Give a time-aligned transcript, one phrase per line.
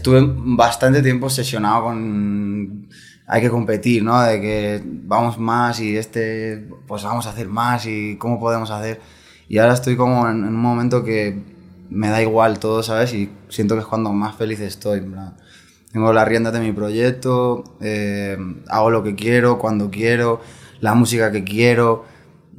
[0.00, 2.88] estuve bastante tiempo obsesionado con
[3.26, 4.20] hay que competir, ¿no?
[4.22, 9.00] De que vamos más y este, pues vamos a hacer más y cómo podemos hacer.
[9.48, 11.38] Y ahora estoy como en, un momento que
[11.90, 13.14] me da igual todo, ¿sabes?
[13.14, 15.04] Y siento que es cuando más feliz estoy.
[15.92, 18.36] Tengo las riendas de mi proyecto, eh,
[18.68, 20.40] hago lo que quiero, cuando quiero,
[20.80, 22.04] la música que quiero,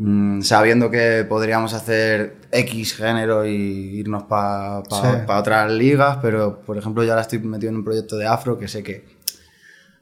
[0.01, 7.03] mm, sabiendo que podríamos hacer X género y irnos para otras ligas, pero por ejemplo
[7.03, 9.21] ya ahora estoy metido en un proyecto de afro que sé que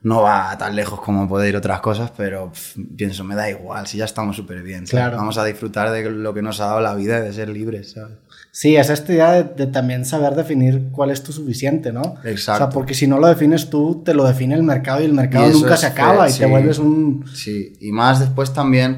[0.02, 2.52] no va tan lejos como puede ir otras cosas, pero
[2.96, 4.86] pienso, me da igual, si ya estamos súper bien.
[4.86, 5.18] Claro.
[5.18, 7.92] Vamos a disfrutar de lo que nos ha dado la vida y de ser libres,
[7.92, 8.18] ¿sabes?
[8.52, 12.16] Sí, es esta idea de, también saber definir cuál es tu suficiente, ¿no?
[12.24, 12.64] Exacto.
[12.64, 15.14] O sea, porque si no lo defines tú, te lo define el mercado y el
[15.14, 17.26] mercado nunca se acaba y te vuelves un...
[17.34, 18.98] Sí, y más después también,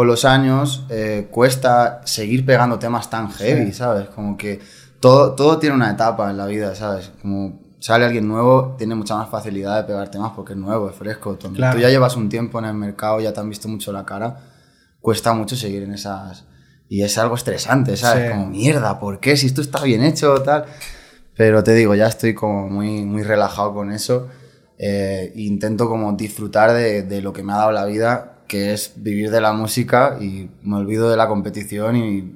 [0.00, 4.08] con los años, eh, cuesta seguir pegando temas tan heavy, ¿sabes?
[4.08, 4.58] Como que
[4.98, 7.12] todo, todo tiene una etapa en la vida, ¿sabes?
[7.20, 10.96] Como sale alguien nuevo, tiene mucha más facilidad de pegarte más porque es nuevo, es
[10.96, 11.36] fresco.
[11.36, 14.38] Tú, ya llevas un tiempo en el mercado, ya te han visto mucho la cara,
[15.02, 16.46] cuesta mucho seguir en esas...
[16.88, 18.30] Y es algo estresante, ¿sabes?
[18.30, 19.36] Como, mierda, ¿por qué?
[19.36, 20.64] Si esto está bien hecho, tal...
[21.36, 24.28] Pero te digo, ya estoy como muy, muy relajado con eso.
[24.78, 28.94] Eh, intento como disfrutar de, de, lo que me ha dado la vida, que es
[28.96, 32.34] vivir de la música y me olvido de la competición y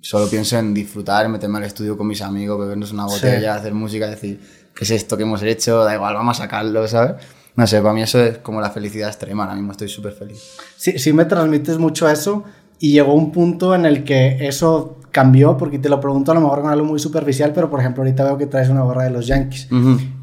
[0.00, 3.72] solo pienso en disfrutar, en meterme al estudio con mis amigos, bebernos una botella, hacer
[3.72, 4.40] música, decir,
[4.74, 5.84] ¿qué es esto que hemos hecho?
[5.84, 7.22] Da igual, vamos a sacarlo, ¿sabes?
[7.54, 10.56] No sé, para mí eso es como la felicidad extrema, ahora mismo estoy súper feliz.
[10.76, 12.42] Sí, sí me transmites mucho eso
[12.80, 16.40] y llegó un punto en el que eso cambió, porque te lo pregunto a lo
[16.40, 19.10] mejor con algo muy superficial, pero por ejemplo ahorita veo que traes una gorra de
[19.10, 19.68] los Yankees.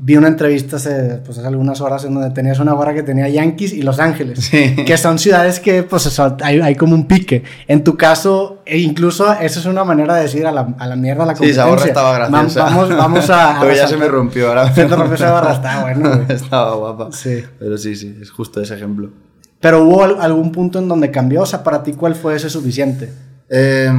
[0.02, 3.30] Vi una entrevista hace, pues, hace algunas horas en donde tenías una gorra que tenía
[3.30, 4.50] Yankees y Los Ángeles,
[4.86, 7.44] que son ciudades que pues hay, hay, como un pique.
[7.68, 10.96] En tu caso, e incluso eso es una manera de decir a la, a la
[10.96, 11.64] mierda la competencia.
[11.64, 12.64] Sí, esa gorra estaba graciosa.
[12.64, 13.58] Vamos, vamos a...
[13.62, 14.74] pero ya se me rompió ahora.
[14.74, 16.26] Se te rompió esa gorra, está bueno.
[16.30, 17.09] estaba guapa.
[17.12, 17.44] Sí.
[17.59, 19.12] Pero sí, sí, es justo ese ejemplo.
[19.59, 23.13] Pero hubo algún punto en donde cambió, o sea, para ti, ¿cuál fue ese suficiente?
[23.50, 23.92] Eh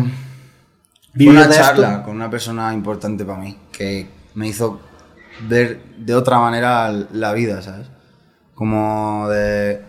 [1.18, 4.80] una charla con una persona importante para mí, que me hizo
[5.48, 7.90] ver de otra manera la vida, ¿sabes?
[8.54, 9.84] Como de...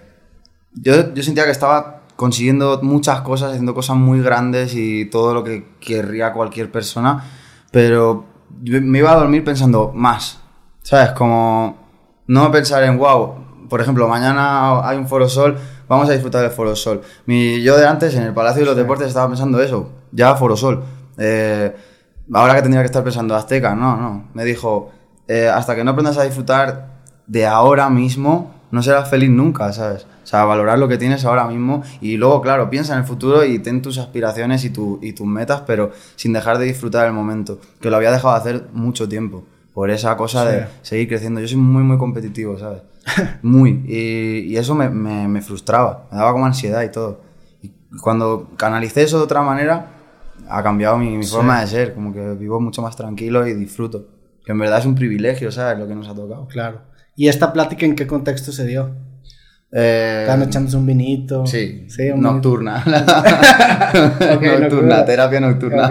[0.73, 5.43] Yo, yo sentía que estaba consiguiendo muchas cosas, haciendo cosas muy grandes y todo lo
[5.43, 7.23] que querría cualquier persona,
[7.71, 8.25] pero
[8.59, 10.39] me iba a dormir pensando más,
[10.81, 11.11] ¿sabes?
[11.11, 11.77] Como
[12.27, 16.51] no pensar en, wow, por ejemplo, mañana hay un Foro Sol, vamos a disfrutar del
[16.51, 17.01] Foro Sol.
[17.25, 20.55] Mi, yo de antes en el Palacio de los Deportes estaba pensando eso, ya Foro
[20.55, 20.83] Sol
[21.21, 21.75] eh,
[22.33, 24.29] ahora que tendría que estar pensando Azteca, no, no.
[24.33, 24.91] Me dijo,
[25.27, 26.87] eh, hasta que no aprendas a disfrutar
[27.27, 30.07] de ahora mismo, no serás feliz nunca, ¿sabes?
[30.23, 33.43] O sea, valorar lo que tienes ahora mismo y luego, claro, piensa en el futuro
[33.43, 37.13] y ten tus aspiraciones y, tu, y tus metas, pero sin dejar de disfrutar el
[37.13, 39.43] momento, que lo había dejado de hacer mucho tiempo,
[39.73, 41.39] por esa cosa de seguir creciendo.
[41.39, 42.81] Yo soy muy, muy competitivo, ¿sabes?
[43.41, 43.83] Muy.
[43.87, 47.21] Y, y eso me, me, me, frustraba, me daba como ansiedad y todo.
[47.63, 49.87] Y cuando canalicé eso de otra manera,
[50.49, 54.07] ha cambiado mi, forma de ser, como que vivo mucho más tranquilo y disfruto.
[54.45, 55.77] Que en verdad es un privilegio, ¿sabes?
[55.79, 56.47] Lo que nos ha tocado.
[56.47, 56.81] Claro.
[57.15, 58.95] ¿Y esta plática en qué contexto se dio?
[59.71, 61.45] Eh, Estaban echándose un vinito.
[61.45, 62.83] Sí, nocturna.
[64.59, 65.89] nocturna, terapia nocturna.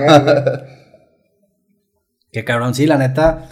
[2.33, 3.49] Qué cabrón, sí, la neta.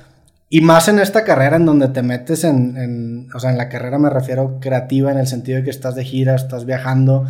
[0.51, 3.69] Y más en esta carrera en donde te metes en, en, O sea, en la
[3.69, 7.27] carrera me refiero creativa en el sentido de que estás de gira, estás viajando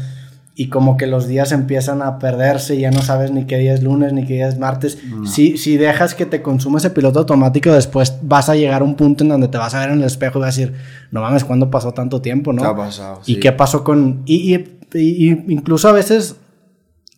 [0.60, 3.72] y como que los días empiezan a perderse y ya no sabes ni qué día
[3.72, 4.98] es lunes ni qué día es martes.
[5.08, 5.24] Mm.
[5.24, 8.96] Si, si dejas que te consuma ese piloto automático, después vas a llegar a un
[8.96, 10.74] punto en donde te vas a ver en el espejo y vas a decir,
[11.12, 12.62] no mames, ¿cuándo pasó tanto tiempo, no?
[12.62, 13.20] ¿Qué ha pasado?
[13.24, 14.22] ¿Y qué pasó con...?
[14.26, 14.52] Y,
[14.94, 16.34] y, incluso a veces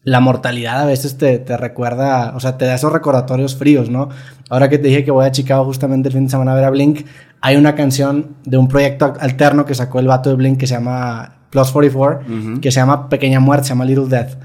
[0.04, 4.10] la mortalidad a veces te, te, recuerda, o sea, te da esos recordatorios fríos, ¿no?
[4.50, 6.64] Ahora que te dije que voy a Chicago justamente el fin de semana a ver
[6.64, 7.06] a Blink,
[7.40, 10.74] hay una canción de un proyecto alterno que sacó el vato de Blink que se
[10.74, 14.38] llama Plus 44, que se llama Pequeña Muerte, se llama Little Death.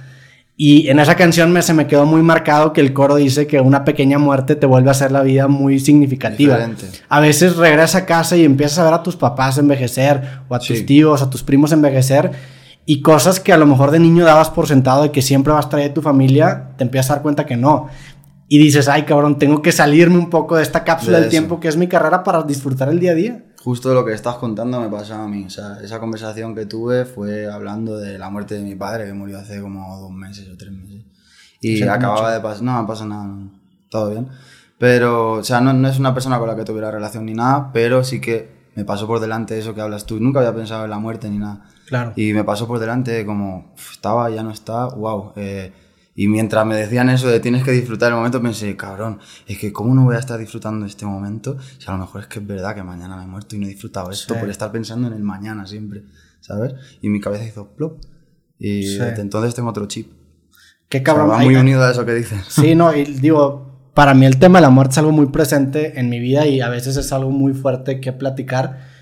[0.58, 3.60] Y en esa canción me, se me quedó muy marcado que el coro dice que
[3.60, 6.58] una pequeña muerte te vuelve a hacer la vida muy significativa.
[7.10, 10.60] A veces regresas a casa y empiezas a ver a tus papás envejecer, o a
[10.60, 12.32] tus tíos, a tus primos envejecer,
[12.86, 15.66] y cosas que a lo mejor de niño dabas por sentado de que siempre vas
[15.66, 17.88] a traer tu familia, te empiezas a dar cuenta que no.
[18.48, 21.68] Y dices, ay cabrón, tengo que salirme un poco de esta cápsula del tiempo que
[21.68, 24.90] es mi carrera para disfrutar el día a día justo lo que estás contando me
[24.90, 25.44] pasa a mí.
[25.44, 29.14] O sea, esa conversación que tuve fue hablando de la muerte de mi padre, que
[29.14, 31.04] murió hace como dos meses o tres meses.
[31.62, 32.62] Y acababa de pasar.
[32.62, 33.28] No, no pasa nada,
[33.90, 34.28] todo bien.
[34.78, 37.72] Pero, o sea, no, no, es una persona con la que tuviera relación ni nada,
[37.74, 40.20] pero sí que me pasó por delante eso que hablas tú.
[40.20, 41.66] Nunca había pensado en la muerte ni nada.
[41.88, 42.14] Claro.
[42.16, 45.34] Y me pasó por delante como, estaba, ya no está, wow.
[45.38, 45.74] Eh,
[46.18, 49.74] Y mientras me decían eso de tienes que disfrutar el momento, pensé, cabrón, es que
[49.74, 52.48] cómo no voy a estar disfrutando este momento si a lo mejor es que es
[52.48, 55.14] verdad que mañana me he muerto y no he disfrutado esto por estar pensando en
[55.14, 56.04] el mañana siempre,
[56.40, 56.74] ¿sabes?
[57.02, 58.02] Y mi cabeza hizo plop.
[58.58, 60.14] Y desde entonces tengo otro chip.
[60.88, 61.32] Qué cabrón.
[61.32, 62.40] va muy unido a eso que dices.
[62.50, 66.00] Sí, no, y digo, para mí el tema de la muerte es algo muy presente
[66.00, 68.95] en mi vida y a veces es algo muy fuerte que platicar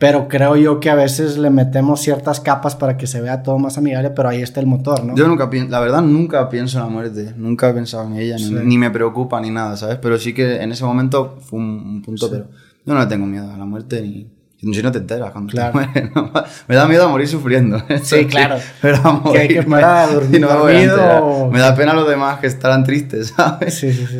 [0.00, 3.58] pero creo yo que a veces le metemos ciertas capas para que se vea todo
[3.58, 5.14] más amigable, pero ahí está el motor, ¿no?
[5.14, 8.36] Yo nunca pienso, la verdad nunca pienso en la muerte, nunca he pensado en ella,
[8.38, 9.98] ni, me preocupa ni nada, ¿sabes?
[10.00, 12.46] Pero sí que en ese momento fue un, punto, pero
[12.86, 14.26] yo no le tengo miedo a la muerte ni...
[14.58, 15.78] Si no te enteras cuando claro.
[15.92, 16.10] te
[16.68, 17.82] Me da miedo a morir sufriendo.
[18.02, 18.56] Sí, claro.
[18.82, 22.40] Pero a morir, que hay que parar, dormir, me, me da pena a los demás
[22.40, 23.74] que estarán tristes, ¿sabes?
[23.74, 24.18] Sí, sí, sí.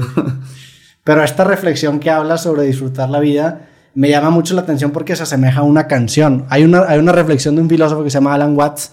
[1.04, 5.16] Pero esta reflexión que habla sobre disfrutar la vida me llama mucho la atención porque
[5.16, 6.44] se asemeja a una canción.
[6.48, 8.92] Hay una, hay una reflexión de un filósofo que se llama Alan Watts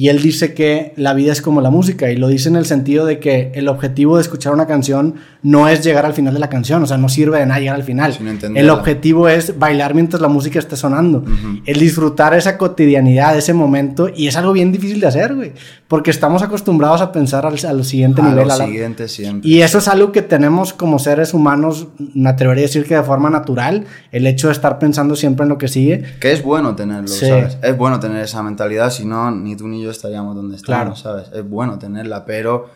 [0.00, 2.64] y él dice que la vida es como la música y lo dice en el
[2.64, 6.40] sentido de que el objetivo de escuchar una canción no es llegar al final de
[6.40, 8.16] la canción, o sea, no sirve de nada llegar al final.
[8.54, 11.22] el objetivo es bailar mientras la música esté sonando,
[11.66, 15.52] el disfrutar esa cotidianidad, ese momento y es algo bien difícil de hacer, güey,
[15.86, 18.50] porque estamos acostumbrados a pensar al, siguiente nivel.
[18.50, 19.50] Al siguiente siempre.
[19.50, 23.02] Y eso es algo que tenemos como seres humanos, me atrevería a decir que de
[23.02, 26.04] forma natural, el hecho de estar pensando siempre en lo que sigue.
[26.20, 27.58] Que es bueno tenerlo, ¿sabes?
[27.62, 31.30] Es bueno tener esa mentalidad, si no, ni tú ni yo estaríamos donde estamos, ¿sabes?
[31.32, 32.68] Es bueno tenerla, pero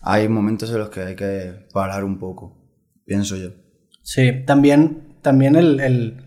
[0.00, 2.56] hay momentos en los que hay que parar un poco,
[3.04, 3.50] pienso yo.
[4.02, 6.24] Sí, también, también el, el...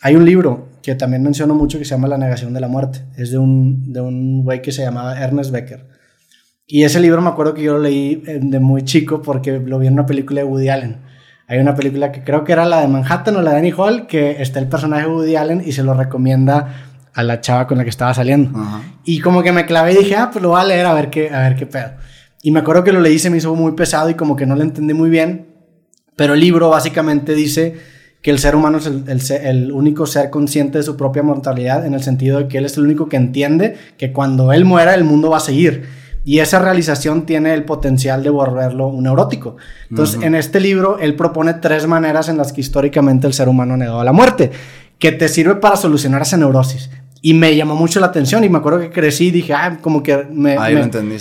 [0.00, 3.04] Hay un libro que también menciono mucho que se llama La negación de la muerte.
[3.16, 5.86] Es de un, de un güey que se llamaba Ernest Becker.
[6.66, 9.78] Y ese libro me acuerdo que yo lo leí eh, de muy chico porque lo
[9.78, 10.98] vi en una película de Woody Allen.
[11.46, 14.06] Hay una película que creo que era la de Manhattan o la de Annie Hall,
[14.06, 17.78] que está el personaje de Woody Allen y se lo recomienda a la chava con
[17.78, 18.58] la que estaba saliendo.
[19.04, 21.10] Y como que me clavé y dije, ah, pues lo voy a leer a ver
[21.10, 21.90] qué, a ver qué pedo.
[22.42, 24.54] Y me acuerdo que lo leí, se me hizo muy pesado y como que no
[24.54, 25.48] lo entendí muy bien.
[26.16, 27.76] Pero el libro básicamente dice
[28.22, 31.94] que el ser humano es el, el, único ser consciente de su propia mortalidad en
[31.94, 35.04] el sentido de que él es el único que entiende que cuando él muera el
[35.04, 35.84] mundo va a seguir.
[36.24, 39.56] Y esa realización tiene el potencial de volverlo un neurótico.
[39.88, 43.74] Entonces, en este libro, él propone tres maneras en las que históricamente el ser humano
[43.74, 44.50] ha negado la muerte,
[44.98, 46.90] que te sirve para solucionar esa neurosis.
[47.20, 50.02] Y me llamó mucho la atención y me acuerdo que crecí y dije, ah, como
[50.02, 50.56] que me,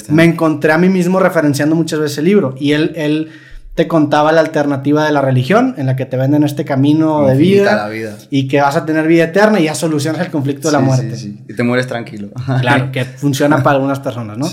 [0.09, 2.55] me, encontré a mí mismo referenciando muchas veces el libro.
[2.59, 3.31] Y él, él
[3.77, 7.38] te contaba la alternativa de la religión, en la que te venden este camino de
[7.38, 7.89] vida,
[8.31, 11.15] y que vas a tener vida eterna y ya solucionas el conflicto de la muerte.
[11.15, 12.29] Sí, Y te mueres tranquilo.
[12.61, 14.47] Claro, que funciona para algunas personas, ¿no?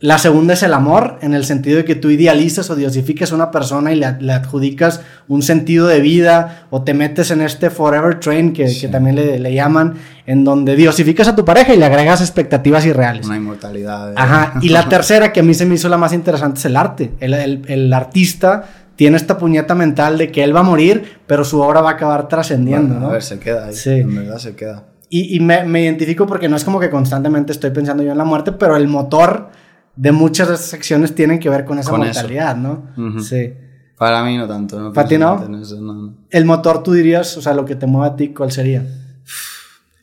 [0.00, 3.34] La segunda es el amor, en el sentido de que tú idealizas o diosificas a
[3.34, 8.20] una persona y le, adjudicas un sentido de vida o te metes en este forever
[8.20, 12.86] train que, también le, llaman, en donde diosificas a tu pareja y le agregas expectativas
[12.86, 13.26] irreales.
[13.26, 14.12] Una inmortalidad.
[14.14, 14.54] Ajá.
[14.62, 17.14] Y la tercera, que a mí se me hizo la más interesante, es el arte.
[17.18, 17.34] El,
[17.66, 21.80] el, artista tiene esta puñeta mental de que él va a morir, pero su obra
[21.80, 23.08] va a acabar trascendiendo, ¿no?
[23.08, 23.74] A ver, se queda ahí.
[23.74, 23.90] Sí.
[23.90, 24.84] En verdad se queda.
[25.10, 28.18] Y, y me, me identifico porque no es como que constantemente estoy pensando yo en
[28.18, 29.48] la muerte, pero el motor
[29.98, 32.86] de muchas de esas acciones tienen que ver con esa mentalidad, ¿no?
[33.20, 33.52] Sí.
[33.96, 34.78] Para mí no tanto.
[34.78, 36.16] No ¿Para ti no?
[36.30, 38.86] El motor, tú dirías, o sea, lo que te mueve a ti, ¿cuál sería?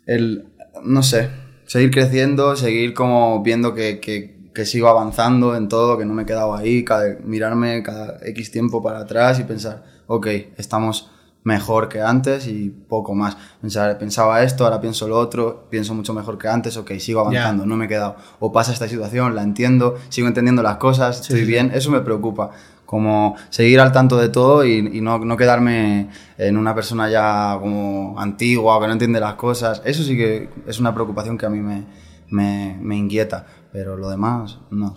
[0.05, 0.49] El,
[0.83, 1.29] no sé,
[1.65, 6.23] seguir creciendo, seguir como viendo que, que, que, sigo avanzando en todo, que no me
[6.23, 10.27] he quedado ahí, cada, mirarme cada X tiempo para atrás y pensar, ok,
[10.57, 11.09] estamos
[11.45, 13.37] mejor que antes y poco más.
[13.61, 17.67] Pensar, pensaba esto, ahora pienso lo otro, pienso mucho mejor que antes, ok, sigo avanzando,
[17.67, 18.17] no me he quedado.
[18.39, 22.51] O pasa esta situación, la entiendo, sigo entendiendo las cosas, estoy bien, eso me preocupa.
[22.85, 28.19] Como seguir al tanto de todo y, no, no, quedarme en una persona ya como
[28.19, 29.81] antigua o que no entiende las cosas.
[29.85, 31.83] Eso sí que es una preocupación que a mí me,
[32.29, 34.95] me, me inquieta, pero lo demás no.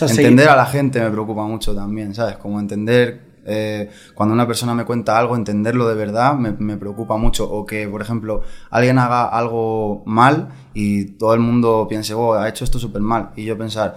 [0.00, 2.36] entender a la gente me preocupa mucho también, ¿sabes?
[2.36, 7.50] Como entender eh, cuando una persona me cuenta algo, entenderlo de verdad me, preocupa mucho.
[7.50, 12.48] O que, por ejemplo, alguien haga algo mal y todo el mundo piense, oh, ha
[12.48, 13.30] hecho esto súper mal.
[13.36, 13.96] Y yo pensar,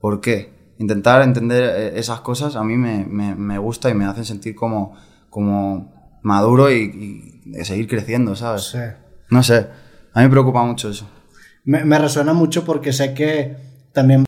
[0.00, 0.52] ¿por qué?
[0.78, 4.96] Intentar entender eh, esas cosas a mí me, gusta y me hace sentir como,
[5.28, 7.26] como maduro y,
[7.62, 8.76] seguir creciendo, ¿sabes?
[9.28, 9.66] No sé,
[10.12, 11.08] a mí me preocupa mucho eso.
[11.64, 14.18] Me, me resuena mucho porque sé que también